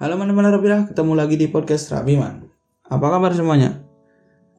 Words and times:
Halo 0.00 0.16
teman-teman 0.16 0.48
Rabirah, 0.48 0.88
ketemu 0.88 1.12
lagi 1.12 1.36
di 1.36 1.44
podcast 1.44 1.92
Rabiman. 1.92 2.48
Apa 2.88 3.12
kabar 3.12 3.36
semuanya? 3.36 3.84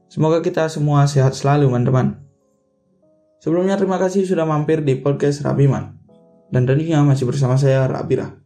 Semoga 0.05 0.37
kita 0.37 0.69
semua 0.69 1.09
sehat 1.09 1.33
selalu 1.33 1.65
teman-teman. 1.65 2.21
Sebelumnya 3.41 3.73
terima 3.73 3.97
kasih 3.97 4.21
sudah 4.21 4.45
mampir 4.45 4.85
di 4.85 5.01
podcast 5.01 5.41
Rabiman. 5.41 5.97
Dan 6.53 6.69
tentunya 6.69 7.01
masih 7.01 7.25
bersama 7.25 7.57
saya 7.57 7.89
Rabirah. 7.89 8.37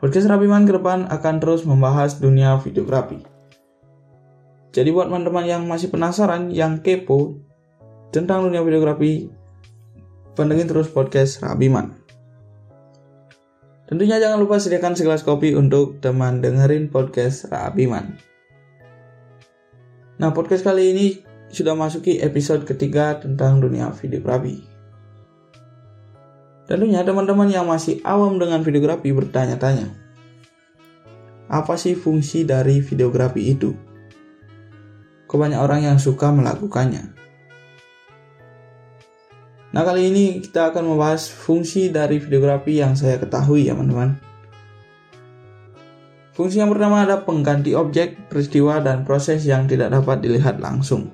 Podcast 0.00 0.24
Rabiman 0.24 0.64
ke 0.64 0.72
depan 0.72 1.04
akan 1.12 1.34
terus 1.36 1.68
membahas 1.68 2.16
dunia 2.16 2.56
videografi. 2.56 3.20
Jadi 4.72 4.88
buat 4.88 5.12
teman-teman 5.12 5.44
yang 5.44 5.68
masih 5.68 5.92
penasaran, 5.92 6.48
yang 6.48 6.80
kepo 6.80 7.36
tentang 8.08 8.40
dunia 8.40 8.64
videografi, 8.64 9.28
pantengin 10.32 10.64
terus 10.64 10.88
podcast 10.88 11.44
Rabiman. 11.44 12.07
Tentunya 13.88 14.20
jangan 14.20 14.36
lupa 14.36 14.60
sediakan 14.60 14.92
segelas 14.92 15.24
kopi 15.24 15.56
untuk 15.56 16.04
teman 16.04 16.44
dengerin 16.44 16.92
podcast 16.92 17.48
Rabiman. 17.48 18.20
Nah, 20.20 20.28
podcast 20.36 20.60
kali 20.60 20.92
ini 20.92 21.06
sudah 21.48 21.72
masuki 21.72 22.20
episode 22.20 22.68
ketiga 22.68 23.16
tentang 23.16 23.64
dunia 23.64 23.88
videografi. 23.96 24.60
Tentunya 26.68 27.00
teman-teman 27.00 27.48
yang 27.48 27.64
masih 27.64 28.04
awam 28.04 28.36
dengan 28.36 28.60
videografi 28.60 29.08
bertanya-tanya, 29.08 29.88
apa 31.48 31.80
sih 31.80 31.96
fungsi 31.96 32.44
dari 32.44 32.84
videografi 32.84 33.56
itu? 33.56 33.72
Kok 35.24 35.38
banyak 35.40 35.56
orang 35.56 35.80
yang 35.88 35.96
suka 35.96 36.28
melakukannya? 36.28 37.16
Nah 39.68 39.84
kali 39.84 40.08
ini 40.08 40.40
kita 40.40 40.72
akan 40.72 40.96
membahas 40.96 41.28
fungsi 41.28 41.92
dari 41.92 42.16
videografi 42.16 42.80
yang 42.80 42.96
saya 42.96 43.20
ketahui 43.20 43.68
ya 43.68 43.76
teman-teman. 43.76 44.16
Fungsi 46.32 46.62
yang 46.62 46.70
pertama 46.70 47.02
ada 47.02 47.20
pengganti 47.20 47.74
objek, 47.74 48.30
peristiwa, 48.30 48.78
dan 48.78 49.02
proses 49.02 49.42
yang 49.42 49.66
tidak 49.66 49.90
dapat 49.90 50.22
dilihat 50.22 50.62
langsung. 50.62 51.10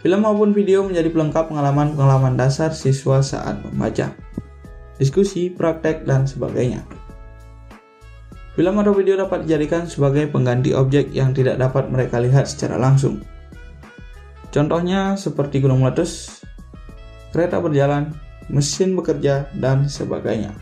Film 0.00 0.24
maupun 0.24 0.56
video 0.56 0.84
menjadi 0.84 1.12
pelengkap 1.12 1.52
pengalaman-pengalaman 1.52 2.36
dasar 2.36 2.72
siswa 2.72 3.20
saat 3.20 3.60
membaca, 3.60 4.16
diskusi, 4.96 5.52
praktek, 5.52 6.08
dan 6.08 6.24
sebagainya. 6.24 6.84
Film 8.56 8.74
atau 8.80 8.96
video 8.96 9.20
dapat 9.20 9.44
dijadikan 9.44 9.84
sebagai 9.84 10.30
pengganti 10.32 10.72
objek 10.72 11.12
yang 11.12 11.36
tidak 11.36 11.60
dapat 11.60 11.88
mereka 11.92 12.20
lihat 12.20 12.48
secara 12.48 12.80
langsung. 12.80 13.20
Contohnya 14.54 15.18
seperti 15.18 15.58
gunung 15.58 15.82
meletus, 15.82 16.38
kereta 17.34 17.58
berjalan, 17.58 18.14
mesin 18.46 18.94
bekerja, 18.94 19.50
dan 19.58 19.90
sebagainya. 19.90 20.54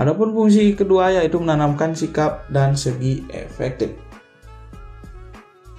Adapun 0.00 0.32
fungsi 0.32 0.72
kedua 0.72 1.12
yaitu 1.12 1.36
menanamkan 1.36 1.92
sikap 1.92 2.48
dan 2.48 2.72
segi 2.72 3.28
efektif. 3.28 3.92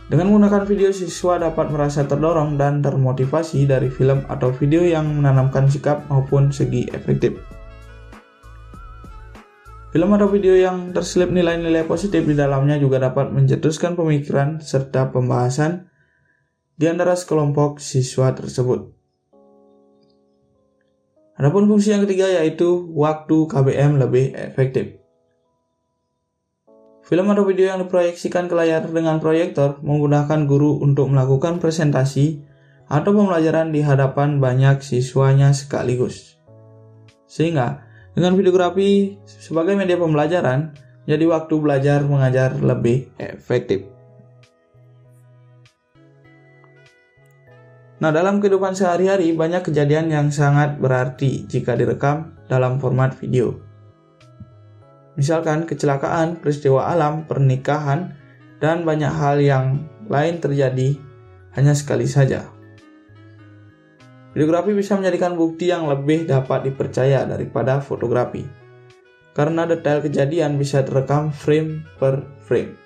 Dengan 0.08 0.30
menggunakan 0.30 0.70
video, 0.70 0.94
siswa 0.94 1.42
dapat 1.42 1.74
merasa 1.74 2.06
terdorong 2.06 2.54
dan 2.56 2.86
termotivasi 2.86 3.66
dari 3.66 3.90
film 3.90 4.30
atau 4.30 4.54
video 4.54 4.86
yang 4.86 5.10
menanamkan 5.10 5.66
sikap 5.66 6.06
maupun 6.06 6.54
segi 6.54 6.86
efektif. 6.94 7.57
Film 9.98 10.14
atau 10.14 10.30
video 10.30 10.54
yang 10.54 10.94
terselip 10.94 11.34
nilai-nilai 11.34 11.82
positif 11.90 12.22
di 12.22 12.38
dalamnya 12.38 12.78
juga 12.78 13.02
dapat 13.02 13.34
mencetuskan 13.34 13.98
pemikiran 13.98 14.62
serta 14.62 15.10
pembahasan 15.10 15.90
di 16.78 16.86
antara 16.86 17.18
sekelompok 17.18 17.82
siswa 17.82 18.30
tersebut. 18.30 18.94
Adapun 21.42 21.66
fungsi 21.66 21.98
yang 21.98 22.06
ketiga 22.06 22.30
yaitu 22.30 22.94
waktu 22.94 23.50
KBM 23.50 23.98
lebih 23.98 24.38
efektif. 24.38 25.02
Film 27.02 27.34
atau 27.34 27.50
video 27.50 27.66
yang 27.66 27.82
diproyeksikan 27.82 28.46
ke 28.46 28.54
layar 28.54 28.86
dengan 28.86 29.18
proyektor 29.18 29.82
menggunakan 29.82 30.46
guru 30.46 30.78
untuk 30.78 31.10
melakukan 31.10 31.58
presentasi 31.58 32.46
atau 32.86 33.18
pembelajaran 33.18 33.74
di 33.74 33.82
hadapan 33.82 34.38
banyak 34.38 34.78
siswanya 34.78 35.58
sekaligus. 35.58 36.38
Sehingga 37.26 37.87
dengan 38.18 38.34
videografi 38.34 39.14
sebagai 39.30 39.78
media 39.78 39.94
pembelajaran, 39.94 40.74
jadi 41.06 41.22
waktu 41.30 41.54
belajar 41.62 42.02
mengajar 42.02 42.58
lebih 42.58 43.14
efektif. 43.22 43.86
Nah, 48.02 48.10
dalam 48.10 48.42
kehidupan 48.42 48.74
sehari-hari 48.74 49.38
banyak 49.38 49.70
kejadian 49.70 50.10
yang 50.10 50.28
sangat 50.34 50.82
berarti 50.82 51.46
jika 51.46 51.78
direkam 51.78 52.34
dalam 52.50 52.82
format 52.82 53.14
video. 53.22 53.54
Misalkan 55.14 55.70
kecelakaan, 55.70 56.42
peristiwa 56.42 56.90
alam, 56.90 57.30
pernikahan, 57.30 58.18
dan 58.58 58.82
banyak 58.82 59.14
hal 59.14 59.38
yang 59.38 59.86
lain 60.10 60.42
terjadi 60.42 60.98
hanya 61.54 61.74
sekali 61.78 62.10
saja. 62.10 62.57
Videografi 64.38 64.70
bisa 64.78 64.94
menjadikan 64.94 65.34
bukti 65.34 65.74
yang 65.74 65.90
lebih 65.90 66.30
dapat 66.30 66.70
dipercaya 66.70 67.26
daripada 67.26 67.82
fotografi. 67.82 68.46
Karena 69.34 69.66
detail 69.66 69.98
kejadian 70.06 70.62
bisa 70.62 70.86
terekam 70.86 71.34
frame 71.34 71.82
per 71.98 72.22
frame. 72.46 72.78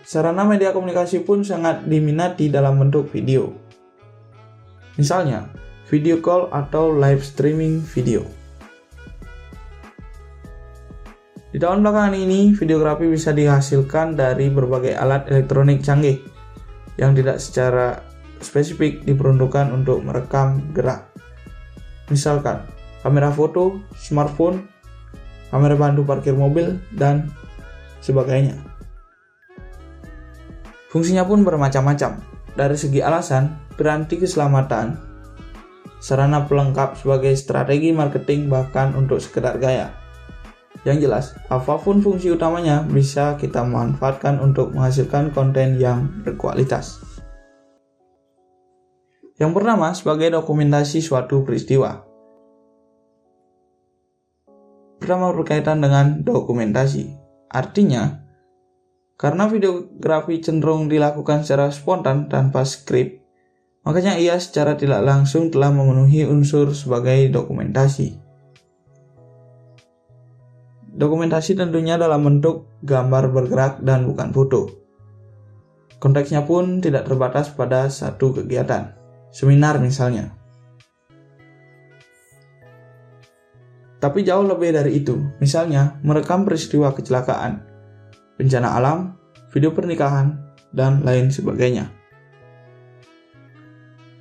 Sarana 0.00 0.48
media 0.48 0.72
komunikasi 0.72 1.28
pun 1.28 1.44
sangat 1.44 1.84
diminati 1.84 2.48
dalam 2.48 2.80
bentuk 2.80 3.12
video. 3.12 3.52
Misalnya, 4.96 5.52
video 5.84 6.16
call 6.24 6.48
atau 6.56 6.96
live 6.96 7.20
streaming 7.20 7.84
video. 7.84 8.24
Di 11.52 11.60
tahun 11.60 11.84
belakangan 11.84 12.16
ini, 12.16 12.56
videografi 12.56 13.12
bisa 13.12 13.36
dihasilkan 13.36 14.16
dari 14.16 14.48
berbagai 14.48 14.96
alat 14.96 15.28
elektronik 15.28 15.84
canggih 15.84 16.16
yang 16.96 17.12
tidak 17.12 17.36
secara 17.36 18.05
spesifik 18.40 19.04
diperuntukkan 19.06 19.72
untuk 19.72 20.02
merekam 20.04 20.60
gerak. 20.72 21.08
Misalkan, 22.12 22.62
kamera 23.02 23.32
foto, 23.32 23.82
smartphone, 23.96 24.66
kamera 25.50 25.74
bantu 25.78 26.02
parkir 26.06 26.34
mobil, 26.34 26.78
dan 26.94 27.30
sebagainya. 28.02 28.58
Fungsinya 30.90 31.26
pun 31.26 31.42
bermacam-macam. 31.42 32.22
Dari 32.56 32.76
segi 32.78 33.04
alasan, 33.04 33.52
berarti 33.76 34.16
keselamatan, 34.16 34.96
sarana 36.00 36.48
pelengkap 36.48 36.96
sebagai 36.96 37.36
strategi 37.36 37.92
marketing 37.92 38.48
bahkan 38.48 38.96
untuk 38.96 39.20
sekedar 39.20 39.60
gaya. 39.60 39.92
Yang 40.86 40.98
jelas, 41.02 41.24
apa 41.50 41.76
pun 41.82 41.98
fungsi 41.98 42.30
utamanya 42.30 42.86
bisa 42.86 43.34
kita 43.36 43.66
manfaatkan 43.66 44.38
untuk 44.38 44.70
menghasilkan 44.70 45.34
konten 45.34 45.82
yang 45.82 46.06
berkualitas. 46.22 47.05
Yang 49.36 49.52
pertama, 49.52 49.92
sebagai 49.92 50.32
dokumentasi 50.32 51.04
suatu 51.04 51.44
peristiwa. 51.44 52.08
Pertama 54.96 55.28
berkaitan 55.36 55.84
dengan 55.84 56.24
dokumentasi. 56.24 57.12
Artinya, 57.52 58.24
karena 59.20 59.44
videografi 59.44 60.40
cenderung 60.40 60.88
dilakukan 60.88 61.44
secara 61.44 61.68
spontan 61.68 62.32
tanpa 62.32 62.64
skrip, 62.64 63.20
makanya 63.84 64.16
ia 64.16 64.40
secara 64.40 64.72
tidak 64.72 65.04
langsung 65.04 65.52
telah 65.52 65.68
memenuhi 65.68 66.24
unsur 66.24 66.72
sebagai 66.72 67.28
dokumentasi. 67.28 68.16
Dokumentasi 70.96 71.60
tentunya 71.60 72.00
dalam 72.00 72.24
bentuk 72.24 72.72
gambar 72.80 73.28
bergerak 73.36 73.84
dan 73.84 74.08
bukan 74.08 74.32
foto. 74.32 74.72
Konteksnya 76.00 76.48
pun 76.48 76.80
tidak 76.80 77.04
terbatas 77.04 77.52
pada 77.52 77.92
satu 77.92 78.32
kegiatan 78.32 79.05
seminar 79.36 79.76
misalnya. 79.76 80.32
Tapi 84.00 84.24
jauh 84.24 84.48
lebih 84.48 84.72
dari 84.72 84.96
itu, 84.96 85.20
misalnya 85.40 86.00
merekam 86.00 86.48
peristiwa 86.48 86.96
kecelakaan, 86.96 87.60
bencana 88.40 88.68
alam, 88.80 88.98
video 89.52 89.76
pernikahan, 89.76 90.40
dan 90.72 91.04
lain 91.04 91.28
sebagainya. 91.28 91.92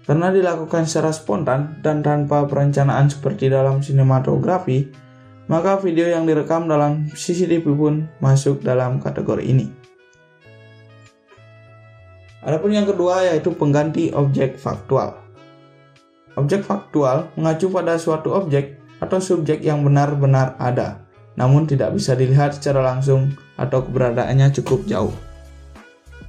Karena 0.03 0.29
dilakukan 0.31 0.83
secara 0.83 1.15
spontan 1.15 1.79
dan 1.79 2.03
tanpa 2.03 2.43
perencanaan 2.45 3.07
seperti 3.07 3.49
dalam 3.49 3.81
sinematografi, 3.81 4.91
maka 5.47 5.79
video 5.79 6.11
yang 6.11 6.27
direkam 6.27 6.67
dalam 6.67 7.09
CCTV 7.09 7.65
pun 7.73 8.05
masuk 8.21 8.61
dalam 8.61 9.01
kategori 9.01 9.43
ini. 9.43 9.84
Adapun 12.45 12.77
yang 12.77 12.85
kedua 12.85 13.25
yaitu 13.25 13.49
pengganti 13.57 14.13
objek 14.13 14.61
faktual. 14.61 15.17
Objek 16.37 16.61
faktual 16.61 17.33
mengacu 17.33 17.73
pada 17.73 17.97
suatu 17.97 18.37
objek 18.37 18.77
atau 19.01 19.17
subjek 19.17 19.65
yang 19.65 19.81
benar-benar 19.81 20.53
ada, 20.61 21.01
namun 21.33 21.65
tidak 21.65 21.97
bisa 21.97 22.13
dilihat 22.13 22.53
secara 22.53 22.85
langsung 22.85 23.33
atau 23.57 23.81
keberadaannya 23.81 24.53
cukup 24.61 24.85
jauh. 24.85 25.15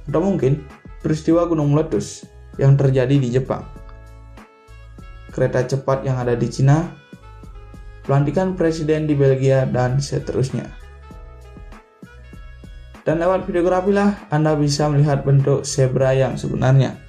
Atau 0.09 0.25
mungkin 0.25 0.65
peristiwa 1.05 1.45
gunung 1.45 1.69
meletus 1.69 2.25
yang 2.57 2.73
terjadi 2.73 3.13
di 3.13 3.29
Jepang. 3.29 3.63
kereta 5.37 5.61
cepat 5.69 6.01
yang 6.01 6.17
ada 6.17 6.33
di 6.33 6.49
Cina, 6.49 6.97
pelantikan 8.01 8.57
presiden 8.57 9.05
di 9.05 9.13
Belgia, 9.13 9.69
dan 9.69 10.01
seterusnya. 10.01 10.65
Dan 13.07 13.23
lewat 13.23 13.47
videografi 13.47 13.95
lah 13.95 14.27
Anda 14.27 14.59
bisa 14.59 14.91
melihat 14.91 15.23
bentuk 15.23 15.63
zebra 15.63 16.11
yang 16.11 16.35
sebenarnya, 16.35 16.99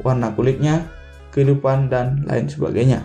warna 0.00 0.32
kulitnya, 0.32 0.88
kehidupan, 1.36 1.92
dan 1.92 2.24
lain 2.24 2.48
sebagainya. 2.48 3.04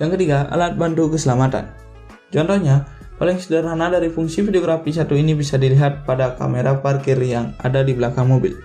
Yang 0.00 0.16
ketiga, 0.16 0.48
alat 0.48 0.80
bantu 0.80 1.12
keselamatan. 1.12 1.68
Contohnya, 2.32 2.88
paling 3.20 3.36
sederhana 3.36 3.92
dari 3.92 4.08
fungsi 4.08 4.40
videografi 4.40 4.96
satu 4.96 5.12
ini 5.12 5.36
bisa 5.36 5.60
dilihat 5.60 6.08
pada 6.08 6.40
kamera 6.40 6.80
parkir 6.80 7.20
yang 7.20 7.52
ada 7.60 7.84
di 7.84 7.92
belakang 7.92 8.24
mobil. 8.24 8.56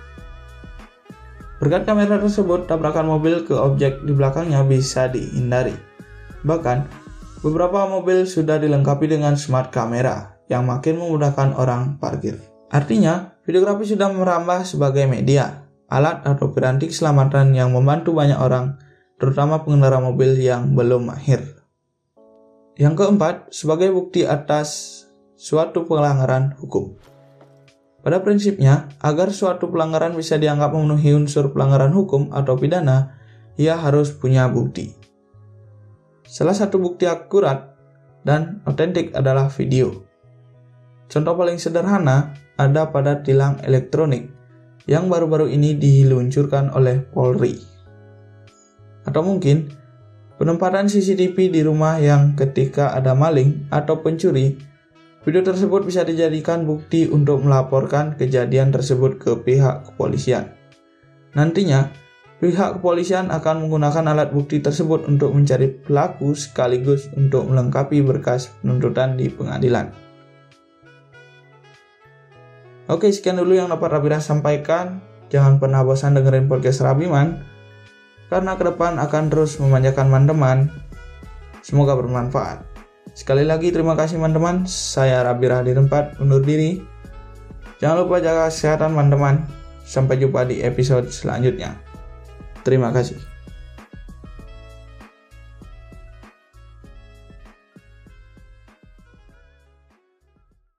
Berkat 1.59 1.83
kamera 1.83 2.23
tersebut, 2.23 2.71
tabrakan 2.71 3.11
mobil 3.11 3.43
ke 3.43 3.51
objek 3.51 3.99
di 4.07 4.15
belakangnya 4.15 4.63
bisa 4.63 5.11
dihindari. 5.11 5.75
Bahkan, 6.47 6.87
beberapa 7.43 7.83
mobil 7.83 8.23
sudah 8.23 8.55
dilengkapi 8.63 9.11
dengan 9.11 9.35
smart 9.35 9.75
kamera 9.75 10.34
yang 10.51 10.65
makin 10.65 11.01
memudahkan 11.01 11.57
orang 11.57 11.97
parkir. 11.97 12.37
Artinya, 12.69 13.37
videografi 13.45 13.89
sudah 13.89 14.09
merambah 14.11 14.65
sebagai 14.65 15.05
media, 15.09 15.65
alat 15.89 16.25
atau 16.25 16.53
piranti 16.53 16.89
keselamatan 16.89 17.53
yang 17.53 17.73
membantu 17.73 18.13
banyak 18.13 18.37
orang 18.37 18.77
terutama 19.15 19.63
pengendara 19.63 20.01
mobil 20.03 20.35
yang 20.35 20.75
belum 20.75 21.07
mahir. 21.07 21.41
Yang 22.75 22.93
keempat, 22.99 23.55
sebagai 23.55 23.95
bukti 23.95 24.27
atas 24.27 25.01
suatu 25.39 25.87
pelanggaran 25.87 26.59
hukum. 26.59 26.99
Pada 28.05 28.21
prinsipnya, 28.21 28.91
agar 29.01 29.33
suatu 29.33 29.71
pelanggaran 29.71 30.13
bisa 30.13 30.37
dianggap 30.37 30.75
memenuhi 30.75 31.15
unsur 31.15 31.49
pelanggaran 31.49 31.89
hukum 31.95 32.29
atau 32.35 32.53
pidana, 32.53 33.17
ia 33.57 33.79
harus 33.79 34.13
punya 34.13 34.45
bukti. 34.45 34.93
Salah 36.27 36.53
satu 36.53 36.77
bukti 36.77 37.09
akurat 37.09 37.73
dan 38.21 38.61
otentik 38.67 39.15
adalah 39.17 39.49
video. 39.49 40.04
Contoh 41.05 41.37
paling 41.37 41.61
sederhana 41.61 42.33
ada 42.57 42.89
pada 42.89 43.21
tilang 43.21 43.61
elektronik 43.61 44.31
yang 44.85 45.09
baru-baru 45.09 45.49
ini 45.49 45.77
diluncurkan 45.77 46.73
oleh 46.73 47.01
Polri. 47.01 47.57
Atau 49.05 49.21
mungkin 49.21 49.69
penempatan 50.37 50.89
CCTV 50.89 51.53
di 51.53 51.61
rumah 51.61 51.97
yang 52.01 52.33
ketika 52.37 52.93
ada 52.93 53.13
maling 53.13 53.69
atau 53.69 54.01
pencuri, 54.01 54.57
video 55.25 55.41
tersebut 55.41 55.85
bisa 55.85 56.05
dijadikan 56.05 56.65
bukti 56.65 57.09
untuk 57.09 57.41
melaporkan 57.41 58.17
kejadian 58.17 58.69
tersebut 58.73 59.17
ke 59.17 59.31
pihak 59.41 59.89
kepolisian. 59.89 60.53
Nantinya, 61.33 61.89
pihak 62.37 62.79
kepolisian 62.79 63.33
akan 63.33 63.65
menggunakan 63.65 64.05
alat 64.13 64.29
bukti 64.33 64.61
tersebut 64.61 65.09
untuk 65.09 65.33
mencari 65.33 65.69
pelaku 65.69 66.37
sekaligus 66.37 67.09
untuk 67.17 67.49
melengkapi 67.49 68.05
berkas 68.05 68.53
penuntutan 68.61 69.17
di 69.17 69.29
pengadilan. 69.33 70.04
Oke, 72.85 73.09
sekian 73.09 73.41
dulu 73.41 73.57
yang 73.57 73.73
dapat 73.73 73.97
Rabira 73.97 74.21
sampaikan. 74.21 75.01
Jangan 75.33 75.57
pernah 75.57 75.81
bosan 75.81 76.13
dengerin 76.13 76.45
podcast 76.45 76.85
Rabiman 76.85 77.41
karena 78.29 78.57
ke 78.57 78.63
depan 78.65 79.01
akan 79.01 79.23
terus 79.33 79.57
memanjakan 79.57 80.09
teman-teman. 80.09 80.57
Semoga 81.65 81.97
bermanfaat. 81.97 82.61
Sekali 83.17 83.41
lagi 83.41 83.73
terima 83.73 83.97
kasih 83.97 84.21
teman-teman. 84.21 84.69
Saya 84.69 85.25
Rabi 85.25 85.49
Rahadi 85.49 85.73
Tempat 85.73 86.21
undur 86.21 86.45
diri. 86.45 86.77
Jangan 87.81 88.05
lupa 88.05 88.21
jaga 88.21 88.53
kesehatan 88.53 88.93
teman-teman. 88.93 89.49
Sampai 89.85 90.21
jumpa 90.21 90.45
di 90.45 90.61
episode 90.61 91.09
selanjutnya. 91.09 91.73
Terima 92.61 92.93
kasih. 92.93 93.34